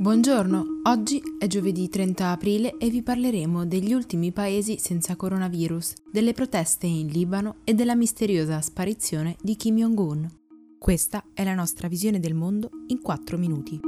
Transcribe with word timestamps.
Buongiorno, 0.00 0.82
oggi 0.84 1.20
è 1.40 1.48
giovedì 1.48 1.88
30 1.88 2.30
aprile 2.30 2.76
e 2.78 2.88
vi 2.88 3.02
parleremo 3.02 3.66
degli 3.66 3.92
ultimi 3.92 4.30
paesi 4.30 4.78
senza 4.78 5.16
coronavirus, 5.16 5.94
delle 6.12 6.32
proteste 6.34 6.86
in 6.86 7.08
Libano 7.08 7.56
e 7.64 7.74
della 7.74 7.96
misteriosa 7.96 8.60
sparizione 8.60 9.34
di 9.42 9.56
Kim 9.56 9.74
Jong-un. 9.74 10.28
Questa 10.78 11.24
è 11.34 11.42
la 11.42 11.54
nostra 11.54 11.88
visione 11.88 12.20
del 12.20 12.34
mondo 12.34 12.70
in 12.86 13.02
4 13.02 13.36
minuti. 13.38 13.80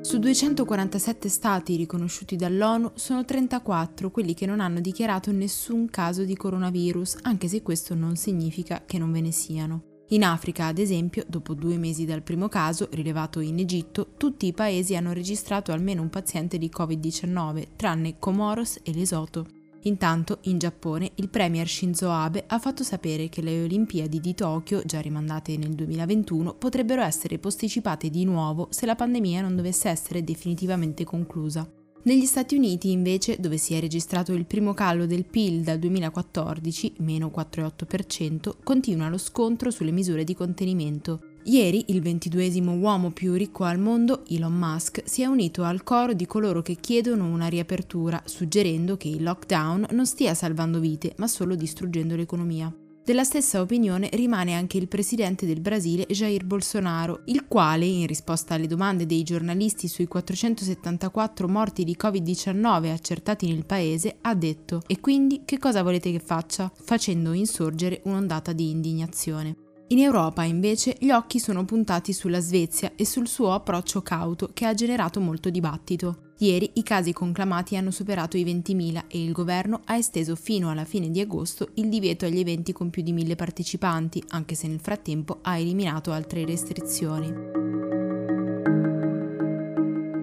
Su 0.00 0.18
247 0.18 1.28
stati 1.28 1.76
riconosciuti 1.76 2.34
dall'ONU 2.34 2.92
sono 2.94 3.26
34 3.26 4.10
quelli 4.10 4.32
che 4.32 4.46
non 4.46 4.60
hanno 4.60 4.80
dichiarato 4.80 5.30
nessun 5.32 5.90
caso 5.90 6.24
di 6.24 6.34
coronavirus, 6.34 7.18
anche 7.24 7.46
se 7.46 7.60
questo 7.60 7.94
non 7.94 8.16
significa 8.16 8.84
che 8.86 8.96
non 8.96 9.12
ve 9.12 9.20
ne 9.20 9.32
siano. 9.32 9.97
In 10.10 10.24
Africa, 10.24 10.66
ad 10.66 10.78
esempio, 10.78 11.22
dopo 11.28 11.52
due 11.52 11.76
mesi 11.76 12.06
dal 12.06 12.22
primo 12.22 12.48
caso, 12.48 12.88
rilevato 12.92 13.40
in 13.40 13.58
Egitto, 13.58 14.14
tutti 14.16 14.46
i 14.46 14.54
paesi 14.54 14.96
hanno 14.96 15.12
registrato 15.12 15.70
almeno 15.70 16.00
un 16.00 16.08
paziente 16.08 16.56
di 16.56 16.70
Covid-19, 16.74 17.76
tranne 17.76 18.18
Comoros 18.18 18.78
e 18.82 18.94
Lesotho. 18.94 19.46
Intanto, 19.82 20.38
in 20.44 20.56
Giappone, 20.56 21.12
il 21.16 21.28
premier 21.28 21.68
Shinzo 21.68 22.10
Abe 22.10 22.44
ha 22.46 22.58
fatto 22.58 22.82
sapere 22.82 23.28
che 23.28 23.42
le 23.42 23.62
Olimpiadi 23.62 24.18
di 24.18 24.34
Tokyo, 24.34 24.82
già 24.82 25.00
rimandate 25.00 25.58
nel 25.58 25.74
2021, 25.74 26.54
potrebbero 26.54 27.02
essere 27.02 27.38
posticipate 27.38 28.08
di 28.08 28.24
nuovo 28.24 28.68
se 28.70 28.86
la 28.86 28.96
pandemia 28.96 29.42
non 29.42 29.56
dovesse 29.56 29.90
essere 29.90 30.24
definitivamente 30.24 31.04
conclusa. 31.04 31.70
Negli 32.02 32.26
Stati 32.26 32.56
Uniti, 32.56 32.90
invece, 32.90 33.36
dove 33.38 33.58
si 33.58 33.74
è 33.74 33.80
registrato 33.80 34.32
il 34.32 34.46
primo 34.46 34.72
calo 34.72 35.04
del 35.04 35.26
PIL 35.26 35.62
dal 35.62 35.78
2014, 35.78 36.94
meno 36.98 37.30
4,8%, 37.34 38.54
continua 38.62 39.08
lo 39.08 39.18
scontro 39.18 39.70
sulle 39.70 39.90
misure 39.90 40.24
di 40.24 40.34
contenimento. 40.34 41.20
Ieri 41.44 41.86
il 41.88 42.00
ventiduesimo 42.00 42.72
uomo 42.74 43.10
più 43.10 43.34
ricco 43.34 43.64
al 43.64 43.78
mondo, 43.78 44.24
Elon 44.28 44.52
Musk, 44.52 45.02
si 45.04 45.22
è 45.22 45.26
unito 45.26 45.64
al 45.64 45.82
coro 45.82 46.12
di 46.12 46.26
coloro 46.26 46.62
che 46.62 46.76
chiedono 46.76 47.26
una 47.26 47.48
riapertura, 47.48 48.22
suggerendo 48.24 48.96
che 48.96 49.08
il 49.08 49.22
lockdown 49.22 49.88
non 49.90 50.06
stia 50.06 50.34
salvando 50.34 50.78
vite, 50.78 51.14
ma 51.16 51.26
solo 51.26 51.56
distruggendo 51.56 52.16
l'economia. 52.16 52.72
Della 53.08 53.24
stessa 53.24 53.62
opinione 53.62 54.10
rimane 54.12 54.52
anche 54.52 54.76
il 54.76 54.86
presidente 54.86 55.46
del 55.46 55.62
Brasile 55.62 56.04
Jair 56.10 56.44
Bolsonaro, 56.44 57.22
il 57.24 57.46
quale, 57.46 57.86
in 57.86 58.06
risposta 58.06 58.52
alle 58.52 58.66
domande 58.66 59.06
dei 59.06 59.22
giornalisti 59.22 59.88
sui 59.88 60.06
474 60.06 61.48
morti 61.48 61.84
di 61.84 61.96
Covid-19 61.98 62.92
accertati 62.92 63.50
nel 63.50 63.64
paese, 63.64 64.18
ha 64.20 64.34
detto 64.34 64.82
E 64.86 65.00
quindi 65.00 65.40
che 65.46 65.56
cosa 65.56 65.82
volete 65.82 66.12
che 66.12 66.20
faccia? 66.20 66.70
facendo 66.84 67.32
insorgere 67.32 68.02
un'ondata 68.04 68.52
di 68.52 68.68
indignazione. 68.68 69.56
In 69.86 70.00
Europa 70.00 70.42
invece 70.42 70.94
gli 71.00 71.10
occhi 71.10 71.38
sono 71.38 71.64
puntati 71.64 72.12
sulla 72.12 72.40
Svezia 72.40 72.92
e 72.94 73.06
sul 73.06 73.26
suo 73.26 73.54
approccio 73.54 74.02
cauto 74.02 74.50
che 74.52 74.66
ha 74.66 74.74
generato 74.74 75.18
molto 75.18 75.48
dibattito. 75.48 76.27
Ieri 76.40 76.70
i 76.74 76.84
casi 76.84 77.12
conclamati 77.12 77.76
hanno 77.76 77.90
superato 77.90 78.36
i 78.36 78.44
20.000 78.44 79.04
e 79.08 79.22
il 79.22 79.32
governo 79.32 79.80
ha 79.86 79.96
esteso 79.96 80.36
fino 80.36 80.70
alla 80.70 80.84
fine 80.84 81.10
di 81.10 81.20
agosto 81.20 81.70
il 81.74 81.88
divieto 81.88 82.26
agli 82.26 82.38
eventi 82.38 82.72
con 82.72 82.90
più 82.90 83.02
di 83.02 83.12
1.000 83.12 83.34
partecipanti, 83.34 84.22
anche 84.28 84.54
se 84.54 84.68
nel 84.68 84.78
frattempo 84.78 85.38
ha 85.42 85.58
eliminato 85.58 86.12
altre 86.12 86.44
restrizioni. 86.44 87.56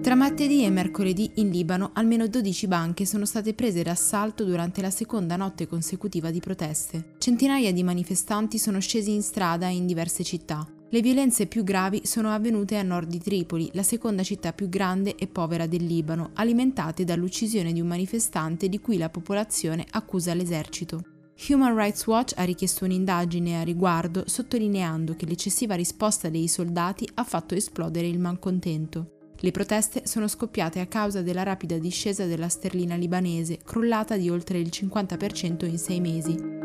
Tra 0.00 0.14
martedì 0.14 0.64
e 0.64 0.70
mercoledì 0.70 1.32
in 1.34 1.50
Libano 1.50 1.90
almeno 1.92 2.26
12 2.28 2.66
banche 2.66 3.04
sono 3.04 3.26
state 3.26 3.52
prese 3.52 3.82
d'assalto 3.82 4.44
durante 4.44 4.80
la 4.80 4.90
seconda 4.90 5.36
notte 5.36 5.66
consecutiva 5.66 6.30
di 6.30 6.40
proteste. 6.40 7.16
Centinaia 7.18 7.72
di 7.72 7.82
manifestanti 7.82 8.56
sono 8.56 8.78
scesi 8.78 9.12
in 9.12 9.22
strada 9.22 9.66
in 9.66 9.84
diverse 9.84 10.22
città. 10.22 10.66
Le 10.88 11.00
violenze 11.00 11.46
più 11.46 11.64
gravi 11.64 12.02
sono 12.04 12.30
avvenute 12.32 12.76
a 12.76 12.82
nord 12.82 13.08
di 13.08 13.18
Tripoli, 13.18 13.68
la 13.72 13.82
seconda 13.82 14.22
città 14.22 14.52
più 14.52 14.68
grande 14.68 15.16
e 15.16 15.26
povera 15.26 15.66
del 15.66 15.84
Libano, 15.84 16.30
alimentate 16.34 17.02
dall'uccisione 17.02 17.72
di 17.72 17.80
un 17.80 17.88
manifestante 17.88 18.68
di 18.68 18.78
cui 18.78 18.96
la 18.96 19.08
popolazione 19.08 19.84
accusa 19.90 20.32
l'esercito. 20.32 21.02
Human 21.48 21.76
Rights 21.76 22.06
Watch 22.06 22.34
ha 22.36 22.44
richiesto 22.44 22.84
un'indagine 22.84 23.60
a 23.60 23.64
riguardo, 23.64 24.22
sottolineando 24.26 25.16
che 25.16 25.26
l'eccessiva 25.26 25.74
risposta 25.74 26.28
dei 26.28 26.46
soldati 26.46 27.06
ha 27.14 27.24
fatto 27.24 27.56
esplodere 27.56 28.06
il 28.06 28.20
malcontento. 28.20 29.10
Le 29.40 29.50
proteste 29.50 30.02
sono 30.06 30.28
scoppiate 30.28 30.78
a 30.78 30.86
causa 30.86 31.20
della 31.20 31.42
rapida 31.42 31.78
discesa 31.78 32.26
della 32.26 32.48
sterlina 32.48 32.94
libanese, 32.94 33.58
crollata 33.62 34.16
di 34.16 34.30
oltre 34.30 34.60
il 34.60 34.70
50% 34.72 35.66
in 35.66 35.78
sei 35.78 36.00
mesi. 36.00 36.55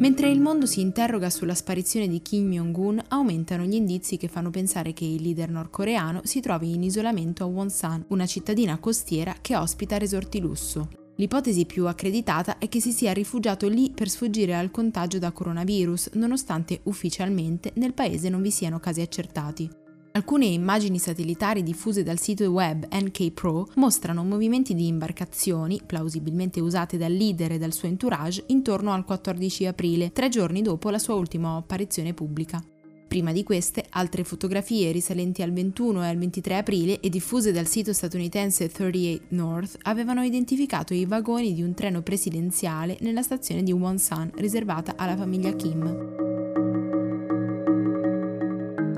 Mentre 0.00 0.30
il 0.30 0.40
mondo 0.40 0.64
si 0.64 0.80
interroga 0.80 1.28
sulla 1.28 1.54
sparizione 1.54 2.08
di 2.08 2.22
Kim 2.22 2.50
Jong-un, 2.50 3.02
aumentano 3.08 3.64
gli 3.64 3.74
indizi 3.74 4.16
che 4.16 4.28
fanno 4.28 4.48
pensare 4.48 4.94
che 4.94 5.04
il 5.04 5.20
leader 5.20 5.50
nordcoreano 5.50 6.22
si 6.24 6.40
trovi 6.40 6.72
in 6.72 6.82
isolamento 6.82 7.44
a 7.44 7.46
Wonsan, 7.46 8.06
una 8.08 8.24
cittadina 8.24 8.78
costiera 8.78 9.36
che 9.42 9.56
ospita 9.56 9.98
resorti 9.98 10.40
lusso. 10.40 10.88
L'ipotesi 11.16 11.66
più 11.66 11.86
accreditata 11.86 12.56
è 12.56 12.66
che 12.70 12.80
si 12.80 12.92
sia 12.92 13.12
rifugiato 13.12 13.68
lì 13.68 13.90
per 13.90 14.08
sfuggire 14.08 14.54
al 14.54 14.70
contagio 14.70 15.18
da 15.18 15.32
coronavirus, 15.32 16.12
nonostante 16.14 16.80
ufficialmente 16.84 17.72
nel 17.74 17.92
paese 17.92 18.30
non 18.30 18.40
vi 18.40 18.50
siano 18.50 18.80
casi 18.80 19.02
accertati. 19.02 19.79
Alcune 20.12 20.46
immagini 20.46 20.98
satellitari 20.98 21.62
diffuse 21.62 22.02
dal 22.02 22.18
sito 22.18 22.50
web 22.50 22.84
NK 22.92 23.30
Pro 23.30 23.68
mostrano 23.76 24.24
movimenti 24.24 24.74
di 24.74 24.88
imbarcazioni, 24.88 25.80
plausibilmente 25.86 26.58
usate 26.60 26.98
dal 26.98 27.12
leader 27.12 27.52
e 27.52 27.58
dal 27.58 27.72
suo 27.72 27.86
entourage, 27.86 28.42
intorno 28.48 28.92
al 28.92 29.04
14 29.04 29.66
aprile, 29.66 30.10
tre 30.10 30.28
giorni 30.28 30.62
dopo 30.62 30.90
la 30.90 30.98
sua 30.98 31.14
ultima 31.14 31.54
apparizione 31.54 32.12
pubblica. 32.12 32.60
Prima 33.06 33.32
di 33.32 33.44
queste, 33.44 33.84
altre 33.90 34.24
fotografie 34.24 34.90
risalenti 34.90 35.42
al 35.42 35.52
21 35.52 36.04
e 36.04 36.08
al 36.08 36.18
23 36.18 36.56
aprile 36.58 37.00
e 37.00 37.08
diffuse 37.08 37.52
dal 37.52 37.66
sito 37.66 37.92
statunitense 37.92 38.68
38 38.68 39.26
North 39.28 39.78
avevano 39.82 40.24
identificato 40.24 40.92
i 40.92 41.06
vagoni 41.06 41.54
di 41.54 41.62
un 41.62 41.74
treno 41.74 42.02
presidenziale 42.02 42.96
nella 43.00 43.22
stazione 43.22 43.62
di 43.62 43.72
Wonsan 43.72 44.32
riservata 44.36 44.94
alla 44.96 45.16
famiglia 45.16 45.52
Kim. 45.54 46.29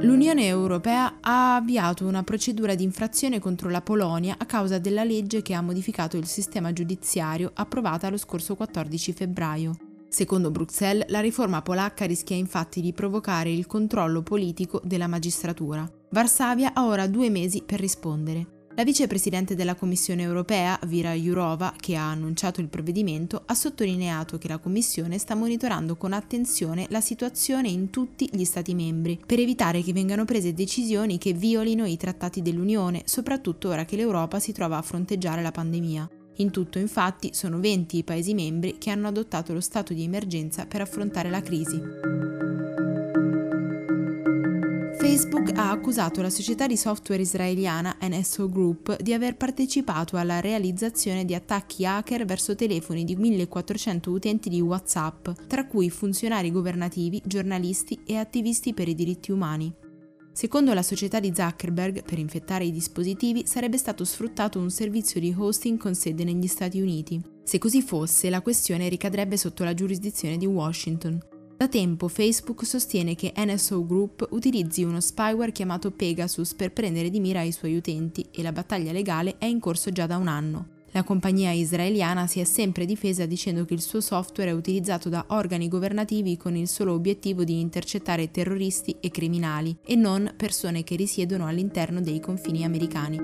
L'Unione 0.02 0.46
Europea 0.46 1.18
ha 1.20 1.54
avviato 1.54 2.04
una 2.04 2.24
procedura 2.24 2.74
di 2.74 2.82
infrazione 2.82 3.38
contro 3.38 3.70
la 3.70 3.82
Polonia 3.82 4.34
a 4.36 4.46
causa 4.46 4.80
della 4.80 5.04
legge 5.04 5.42
che 5.42 5.54
ha 5.54 5.60
modificato 5.60 6.16
il 6.16 6.26
sistema 6.26 6.72
giudiziario 6.72 7.52
approvata 7.54 8.10
lo 8.10 8.16
scorso 8.16 8.56
14 8.56 9.12
febbraio. 9.12 9.76
Secondo 10.08 10.50
Bruxelles, 10.50 11.08
la 11.08 11.20
riforma 11.20 11.62
polacca 11.62 12.04
rischia 12.04 12.34
infatti 12.34 12.80
di 12.80 12.92
provocare 12.92 13.52
il 13.52 13.66
controllo 13.66 14.22
politico 14.22 14.80
della 14.82 15.06
magistratura. 15.06 15.88
Varsavia 16.10 16.74
ha 16.74 16.84
ora 16.84 17.06
due 17.06 17.30
mesi 17.30 17.62
per 17.64 17.78
rispondere. 17.78 18.51
La 18.74 18.84
vicepresidente 18.84 19.54
della 19.54 19.74
Commissione 19.74 20.22
europea, 20.22 20.78
Vira 20.86 21.12
Jourova, 21.12 21.74
che 21.78 21.94
ha 21.94 22.10
annunciato 22.10 22.62
il 22.62 22.68
provvedimento, 22.68 23.42
ha 23.44 23.54
sottolineato 23.54 24.38
che 24.38 24.48
la 24.48 24.56
Commissione 24.56 25.18
sta 25.18 25.34
monitorando 25.34 25.96
con 25.96 26.14
attenzione 26.14 26.86
la 26.88 27.02
situazione 27.02 27.68
in 27.68 27.90
tutti 27.90 28.30
gli 28.32 28.44
Stati 28.44 28.72
membri, 28.74 29.20
per 29.26 29.38
evitare 29.40 29.82
che 29.82 29.92
vengano 29.92 30.24
prese 30.24 30.54
decisioni 30.54 31.18
che 31.18 31.34
violino 31.34 31.84
i 31.84 31.98
trattati 31.98 32.40
dell'Unione, 32.40 33.02
soprattutto 33.04 33.68
ora 33.68 33.84
che 33.84 33.96
l'Europa 33.96 34.40
si 34.40 34.52
trova 34.52 34.78
a 34.78 34.82
fronteggiare 34.82 35.42
la 35.42 35.52
pandemia. 35.52 36.08
In 36.36 36.50
tutto, 36.50 36.78
infatti, 36.78 37.34
sono 37.34 37.60
20 37.60 37.98
i 37.98 38.04
Paesi 38.04 38.32
membri 38.32 38.78
che 38.78 38.88
hanno 38.88 39.08
adottato 39.08 39.52
lo 39.52 39.60
stato 39.60 39.92
di 39.92 40.02
emergenza 40.02 40.64
per 40.64 40.80
affrontare 40.80 41.28
la 41.28 41.42
crisi. 41.42 42.31
Facebook 45.12 45.52
ha 45.58 45.70
accusato 45.70 46.22
la 46.22 46.30
società 46.30 46.66
di 46.66 46.74
software 46.74 47.20
israeliana 47.20 47.98
NSO 48.00 48.48
Group 48.48 48.98
di 49.02 49.12
aver 49.12 49.36
partecipato 49.36 50.16
alla 50.16 50.40
realizzazione 50.40 51.26
di 51.26 51.34
attacchi 51.34 51.84
hacker 51.84 52.24
verso 52.24 52.54
telefoni 52.54 53.04
di 53.04 53.14
1400 53.14 54.10
utenti 54.10 54.48
di 54.48 54.62
WhatsApp, 54.62 55.28
tra 55.46 55.66
cui 55.66 55.90
funzionari 55.90 56.50
governativi, 56.50 57.20
giornalisti 57.26 58.00
e 58.06 58.16
attivisti 58.16 58.72
per 58.72 58.88
i 58.88 58.94
diritti 58.94 59.32
umani. 59.32 59.70
Secondo 60.32 60.72
la 60.72 60.82
società 60.82 61.20
di 61.20 61.30
Zuckerberg, 61.34 62.04
per 62.04 62.18
infettare 62.18 62.64
i 62.64 62.72
dispositivi 62.72 63.46
sarebbe 63.46 63.76
stato 63.76 64.06
sfruttato 64.06 64.58
un 64.58 64.70
servizio 64.70 65.20
di 65.20 65.34
hosting 65.36 65.76
con 65.76 65.94
sede 65.94 66.24
negli 66.24 66.46
Stati 66.46 66.80
Uniti. 66.80 67.22
Se 67.44 67.58
così 67.58 67.82
fosse, 67.82 68.30
la 68.30 68.40
questione 68.40 68.88
ricadrebbe 68.88 69.36
sotto 69.36 69.62
la 69.62 69.74
giurisdizione 69.74 70.38
di 70.38 70.46
Washington. 70.46 71.31
Da 71.62 71.68
tempo 71.68 72.08
Facebook 72.08 72.66
sostiene 72.66 73.14
che 73.14 73.32
NSO 73.36 73.86
Group 73.86 74.26
utilizzi 74.30 74.82
uno 74.82 75.00
spyware 75.00 75.52
chiamato 75.52 75.92
Pegasus 75.92 76.54
per 76.54 76.72
prendere 76.72 77.08
di 77.08 77.20
mira 77.20 77.42
i 77.42 77.52
suoi 77.52 77.76
utenti 77.76 78.26
e 78.32 78.42
la 78.42 78.50
battaglia 78.50 78.90
legale 78.90 79.36
è 79.38 79.44
in 79.44 79.60
corso 79.60 79.92
già 79.92 80.06
da 80.06 80.16
un 80.16 80.26
anno. 80.26 80.66
La 80.90 81.04
compagnia 81.04 81.52
israeliana 81.52 82.26
si 82.26 82.40
è 82.40 82.44
sempre 82.44 82.84
difesa 82.84 83.26
dicendo 83.26 83.64
che 83.64 83.74
il 83.74 83.80
suo 83.80 84.00
software 84.00 84.50
è 84.50 84.54
utilizzato 84.54 85.08
da 85.08 85.26
organi 85.28 85.68
governativi 85.68 86.36
con 86.36 86.56
il 86.56 86.66
solo 86.66 86.94
obiettivo 86.94 87.44
di 87.44 87.60
intercettare 87.60 88.32
terroristi 88.32 88.96
e 88.98 89.12
criminali 89.12 89.76
e 89.84 89.94
non 89.94 90.34
persone 90.36 90.82
che 90.82 90.96
risiedono 90.96 91.46
all'interno 91.46 92.00
dei 92.00 92.18
confini 92.18 92.64
americani. 92.64 93.18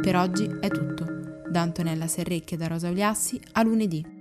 Per 0.00 0.16
oggi 0.16 0.46
è 0.58 0.68
tutto. 0.68 1.04
Da 1.50 1.60
Antonella 1.60 2.06
Serrecchia 2.06 2.56
e 2.56 2.60
da 2.60 2.66
Rosa 2.66 2.88
Uliassi 2.88 3.38
a 3.52 3.62
lunedì. 3.62 4.13